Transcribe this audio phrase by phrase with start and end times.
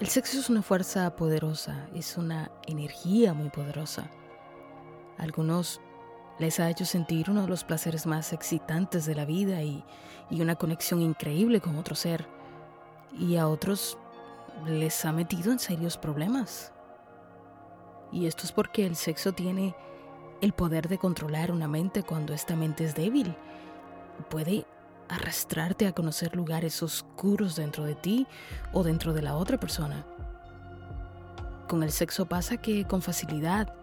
[0.00, 4.10] El sexo es una fuerza poderosa, es una energía muy poderosa.
[5.18, 5.82] A algunos
[6.38, 9.84] les ha hecho sentir uno de los placeres más excitantes de la vida y,
[10.30, 12.26] y una conexión increíble con otro ser.
[13.12, 13.98] Y a otros
[14.64, 16.72] les ha metido en serios problemas.
[18.10, 19.76] Y esto es porque el sexo tiene
[20.40, 23.36] el poder de controlar una mente cuando esta mente es débil.
[24.30, 24.64] Puede
[25.10, 28.26] arrastrarte a conocer lugares oscuros dentro de ti
[28.72, 30.06] o dentro de la otra persona.
[31.68, 33.74] Con el sexo pasa que con facilidad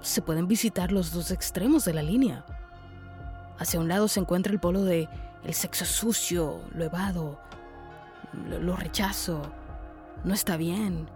[0.00, 2.44] se pueden visitar los dos extremos de la línea.
[3.58, 5.08] Hacia un lado se encuentra el polo de
[5.44, 7.40] el sexo sucio, lo evado,
[8.48, 9.42] lo, lo rechazo,
[10.24, 11.08] no está bien.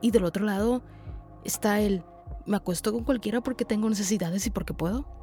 [0.00, 0.82] Y del otro lado
[1.44, 2.04] está el
[2.46, 5.17] me acuesto con cualquiera porque tengo necesidades y porque puedo.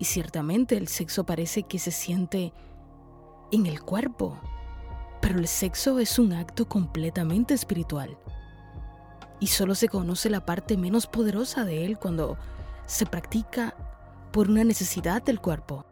[0.00, 2.54] Y ciertamente el sexo parece que se siente
[3.52, 4.40] en el cuerpo,
[5.20, 8.16] pero el sexo es un acto completamente espiritual.
[9.40, 12.38] Y solo se conoce la parte menos poderosa de él cuando
[12.86, 13.74] se practica
[14.32, 15.84] por una necesidad del cuerpo.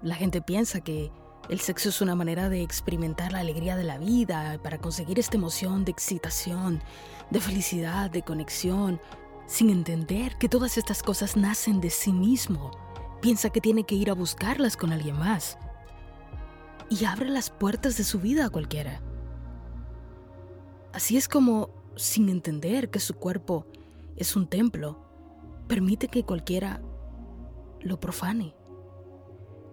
[0.00, 1.10] La gente piensa que
[1.48, 5.36] el sexo es una manera de experimentar la alegría de la vida, para conseguir esta
[5.36, 6.80] emoción de excitación,
[7.30, 9.00] de felicidad, de conexión,
[9.46, 12.70] sin entender que todas estas cosas nacen de sí mismo.
[13.20, 15.58] Piensa que tiene que ir a buscarlas con alguien más.
[16.88, 19.00] Y abre las puertas de su vida a cualquiera.
[20.92, 23.66] Así es como, sin entender que su cuerpo
[24.16, 24.98] es un templo,
[25.68, 26.82] permite que cualquiera
[27.80, 28.54] lo profane.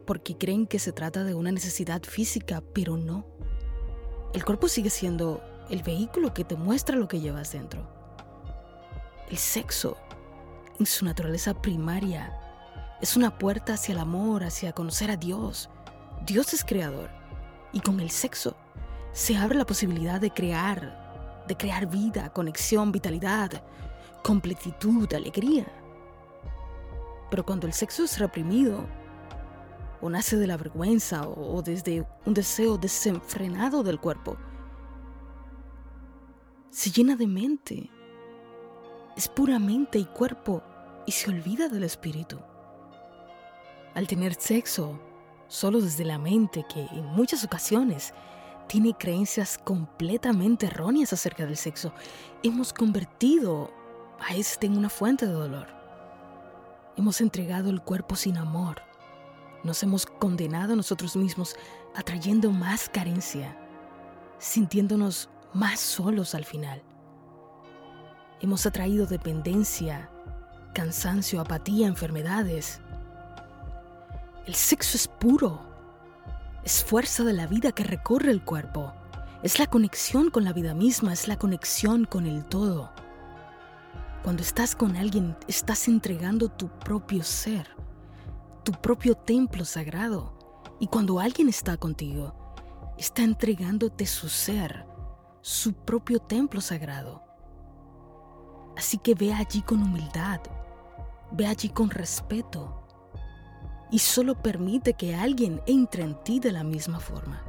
[0.06, 3.26] Porque creen que se trata de una necesidad física, pero no.
[4.34, 7.99] El cuerpo sigue siendo el vehículo que te muestra lo que llevas dentro.
[9.30, 9.96] El sexo,
[10.80, 12.36] en su naturaleza primaria,
[13.00, 15.70] es una puerta hacia el amor, hacia conocer a Dios.
[16.26, 17.12] Dios es creador
[17.72, 18.56] y con el sexo
[19.12, 23.64] se abre la posibilidad de crear, de crear vida, conexión, vitalidad,
[24.24, 25.68] completitud, alegría.
[27.30, 28.84] Pero cuando el sexo es reprimido,
[30.02, 34.38] o nace de la vergüenza o desde un deseo desenfrenado del cuerpo,
[36.72, 37.92] se llena de mente
[39.20, 40.64] es pura mente y cuerpo
[41.06, 42.40] y se olvida del espíritu.
[43.94, 44.98] Al tener sexo
[45.50, 48.14] solo desde la mente, que en muchas ocasiones
[48.68, 51.92] tiene creencias completamente erróneas acerca del sexo,
[52.44, 53.70] hemos convertido
[54.26, 55.68] a este en una fuente de dolor.
[56.96, 58.82] Hemos entregado el cuerpo sin amor.
[59.66, 61.58] Nos hemos condenado a nosotros mismos
[61.94, 63.54] atrayendo más carencia,
[64.38, 66.82] sintiéndonos más solos al final.
[68.42, 70.10] Hemos atraído dependencia,
[70.74, 72.80] cansancio, apatía, enfermedades.
[74.46, 75.60] El sexo es puro.
[76.64, 78.94] Es fuerza de la vida que recorre el cuerpo.
[79.44, 82.94] Es la conexión con la vida misma, es la conexión con el todo.
[84.24, 87.68] Cuando estás con alguien, estás entregando tu propio ser,
[88.64, 90.34] tu propio templo sagrado.
[90.80, 92.34] Y cuando alguien está contigo,
[92.98, 94.86] está entregándote su ser,
[95.42, 97.29] su propio templo sagrado.
[98.80, 100.40] Así que ve allí con humildad,
[101.32, 102.82] ve allí con respeto
[103.92, 107.44] y solo permite que alguien entre en ti de la misma forma.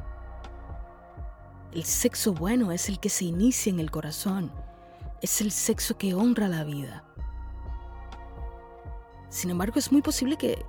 [1.72, 4.50] El sexo bueno es el que se inicia en el corazón,
[5.22, 7.04] es el sexo que honra la vida.
[9.28, 10.66] Sin embargo, es muy posible que,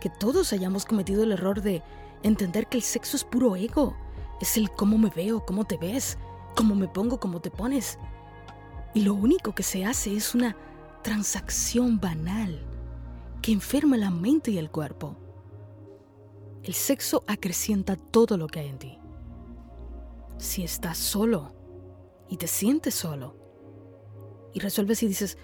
[0.00, 1.82] que todos hayamos cometido el error de
[2.22, 3.96] entender que el sexo es puro ego,
[4.40, 6.18] es el cómo me veo, cómo te ves,
[6.54, 7.98] cómo me pongo, cómo te pones.
[8.94, 10.56] Y lo único que se hace es una
[11.02, 12.64] transacción banal
[13.42, 15.16] que enferma la mente y el cuerpo.
[16.62, 18.98] El sexo acrecienta todo lo que hay en ti.
[20.38, 21.52] Si estás solo
[22.28, 23.36] y te sientes solo
[24.52, 25.38] y resuelves y dices,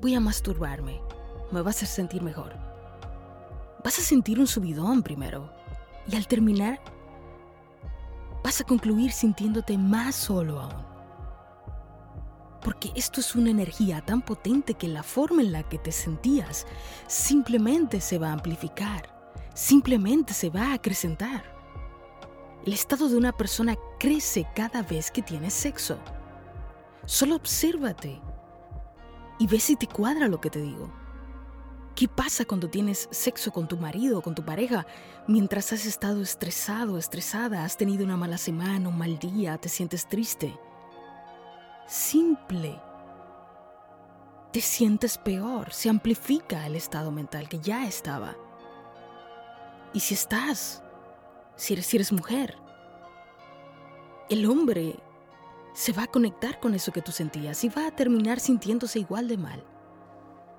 [0.00, 1.00] voy a masturbarme,
[1.50, 2.54] me va a hacer sentir mejor.
[3.82, 5.50] Vas a sentir un subidón primero
[6.06, 6.80] y al terminar
[8.44, 10.95] vas a concluir sintiéndote más solo aún
[12.66, 16.66] porque esto es una energía tan potente que la forma en la que te sentías
[17.06, 19.08] simplemente se va a amplificar,
[19.54, 21.44] simplemente se va a acrecentar.
[22.64, 26.00] El estado de una persona crece cada vez que tienes sexo.
[27.04, 28.20] Solo obsérvate
[29.38, 30.92] y ve si te cuadra lo que te digo.
[31.94, 34.88] ¿Qué pasa cuando tienes sexo con tu marido o con tu pareja
[35.28, 40.08] mientras has estado estresado, estresada, has tenido una mala semana, un mal día, te sientes
[40.08, 40.58] triste?
[41.86, 42.80] Simple,
[44.52, 48.36] te sientes peor, se amplifica el estado mental que ya estaba.
[49.92, 50.82] Y si estás,
[51.54, 52.56] si eres, mujer,
[54.28, 54.98] el hombre
[55.74, 59.28] se va a conectar con eso que tú sentías y va a terminar sintiéndose igual
[59.28, 59.62] de mal.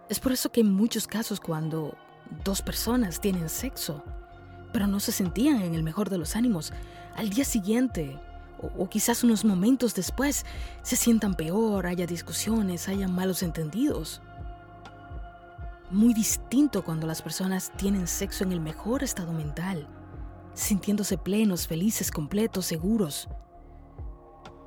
[0.09, 1.97] Es por eso que en muchos casos cuando
[2.43, 4.03] dos personas tienen sexo,
[4.71, 6.71] pero no se sentían en el mejor de los ánimos,
[7.15, 8.19] al día siguiente
[8.59, 10.45] o, quizás unos momentos después
[10.81, 14.21] se sientan peor, haya discusiones, haya malos entendidos.
[15.91, 19.87] Muy distinto cuando las personas tienen sexo en el mejor estado mental,
[20.53, 23.29] sintiéndose plenos, felices, completos, seguros.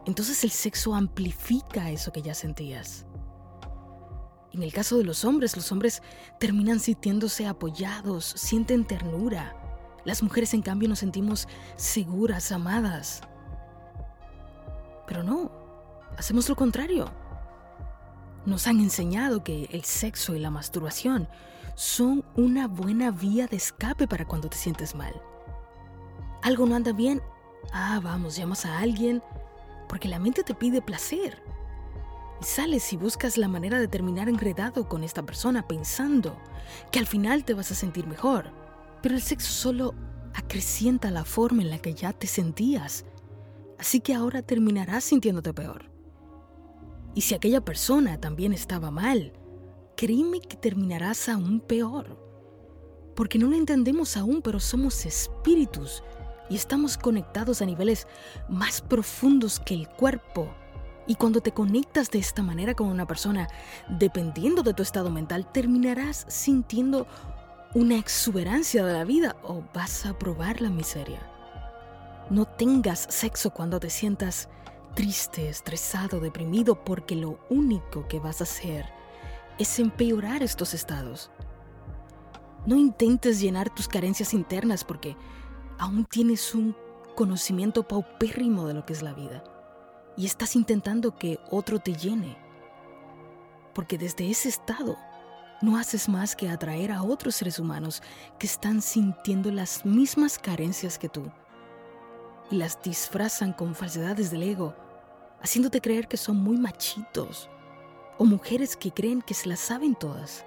[0.06, 3.06] Entonces el sexo amplifica eso que ya sentías.
[4.52, 6.02] En el caso de los hombres, los hombres
[6.38, 9.54] terminan sintiéndose apoyados, sienten ternura.
[10.04, 11.46] Las mujeres, en cambio, nos sentimos
[11.76, 13.20] seguras, amadas.
[15.10, 15.50] Pero no,
[16.16, 17.10] hacemos lo contrario.
[18.46, 21.28] Nos han enseñado que el sexo y la masturbación
[21.74, 25.12] son una buena vía de escape para cuando te sientes mal.
[26.42, 27.20] Algo no anda bien,
[27.72, 29.20] ah, vamos, llamas a alguien,
[29.88, 31.42] porque la mente te pide placer.
[32.40, 36.38] Y sales y buscas la manera de terminar enredado con esta persona pensando
[36.92, 38.52] que al final te vas a sentir mejor.
[39.02, 39.92] Pero el sexo solo
[40.36, 43.04] acrecienta la forma en la que ya te sentías
[43.80, 45.86] así que ahora terminarás sintiéndote peor.
[47.14, 49.32] Y si aquella persona también estaba mal,
[49.96, 52.18] créeme que terminarás aún peor.
[53.16, 56.02] Porque no lo entendemos aún, pero somos espíritus
[56.50, 58.06] y estamos conectados a niveles
[58.50, 60.54] más profundos que el cuerpo.
[61.06, 63.48] Y cuando te conectas de esta manera con una persona,
[63.88, 67.06] dependiendo de tu estado mental, terminarás sintiendo
[67.74, 71.29] una exuberancia de la vida o vas a probar la miseria.
[72.30, 74.48] No tengas sexo cuando te sientas
[74.94, 78.86] triste, estresado, deprimido, porque lo único que vas a hacer
[79.58, 81.32] es empeorar estos estados.
[82.66, 85.16] No intentes llenar tus carencias internas porque
[85.76, 86.76] aún tienes un
[87.16, 89.42] conocimiento paupérrimo de lo que es la vida
[90.16, 92.38] y estás intentando que otro te llene.
[93.74, 94.96] Porque desde ese estado
[95.62, 98.04] no haces más que atraer a otros seres humanos
[98.38, 101.32] que están sintiendo las mismas carencias que tú
[102.50, 104.74] y las disfrazan con falsedades del ego,
[105.40, 107.48] haciéndote creer que son muy machitos
[108.18, 110.44] o mujeres que creen que se las saben todas.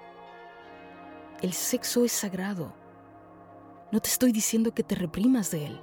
[1.40, 2.72] El sexo es sagrado.
[3.90, 5.80] No te estoy diciendo que te reprimas de él.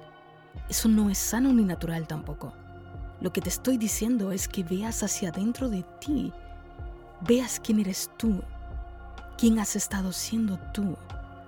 [0.68, 2.52] Eso no es sano ni natural tampoco.
[3.20, 6.32] Lo que te estoy diciendo es que veas hacia adentro de ti,
[7.20, 8.42] veas quién eres tú,
[9.38, 10.96] quién has estado siendo tú,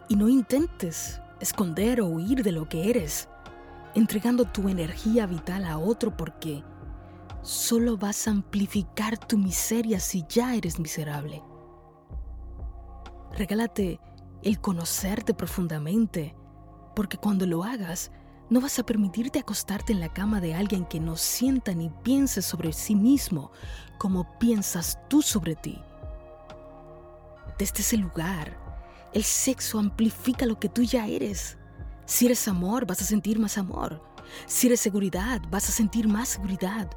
[0.08, 3.28] y no intentes esconder o huir de lo que eres
[3.94, 6.64] entregando tu energía vital a otro porque
[7.42, 11.42] solo vas a amplificar tu miseria si ya eres miserable.
[13.36, 14.00] Regálate
[14.42, 16.34] el conocerte profundamente,
[16.94, 18.12] porque cuando lo hagas,
[18.50, 22.42] no vas a permitirte acostarte en la cama de alguien que no sienta ni piense
[22.42, 23.50] sobre sí mismo
[23.98, 25.80] como piensas tú sobre ti.
[27.58, 28.58] Desde ese lugar,
[29.12, 31.56] el sexo amplifica lo que tú ya eres.
[32.06, 34.02] Si eres amor, vas a sentir más amor.
[34.46, 36.90] Si eres seguridad, vas a sentir más seguridad.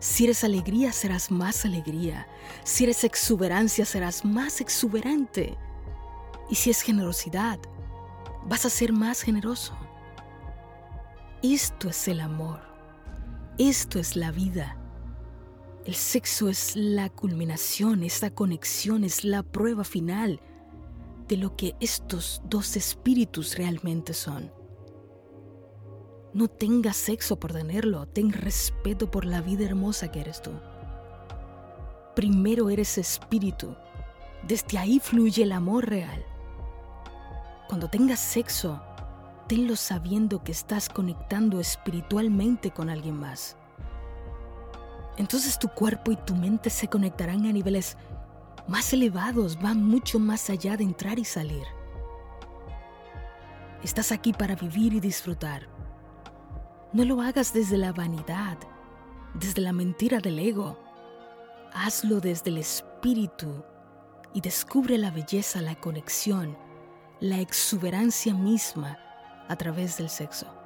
[0.00, 2.26] Si eres alegría, serás más alegría.
[2.64, 5.56] Si eres exuberancia, serás más exuberante.
[6.48, 7.58] Y si es generosidad,
[8.46, 9.76] vas a ser más generoso.
[11.42, 12.60] Esto es el amor.
[13.58, 14.76] Esto es la vida.
[15.86, 20.40] El sexo es la culminación, esta conexión es la prueba final
[21.30, 24.52] de lo que estos dos espíritus realmente son.
[26.34, 30.50] No tengas sexo por tenerlo, ten respeto por la vida hermosa que eres tú.
[32.16, 33.76] Primero eres espíritu,
[34.42, 36.24] desde ahí fluye el amor real.
[37.68, 38.82] Cuando tengas sexo,
[39.46, 43.56] tenlo sabiendo que estás conectando espiritualmente con alguien más.
[45.16, 47.96] Entonces tu cuerpo y tu mente se conectarán a niveles
[48.68, 51.66] más elevados, van mucho más allá de entrar y salir.
[53.82, 55.68] Estás aquí para vivir y disfrutar.
[56.92, 58.58] No lo hagas desde la vanidad,
[59.34, 60.78] desde la mentira del ego.
[61.72, 63.64] Hazlo desde el espíritu
[64.34, 66.58] y descubre la belleza, la conexión,
[67.20, 68.98] la exuberancia misma
[69.48, 70.59] a través del sexo.